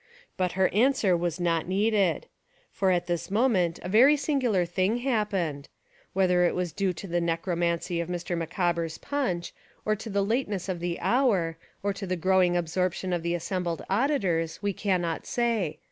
[0.35, 2.25] But her answer was not needed.
[2.71, 5.69] For at this moment a very singular thing happened.
[6.13, 8.11] Whether it was due to the necromancy of Mr.
[8.11, 9.53] 2i8 Fiction and Reality Micawber's punch,
[9.85, 13.43] or to the lateness of the hour, or to the growing absorption of the as
[13.43, 15.77] sembled auditors, we cannot say.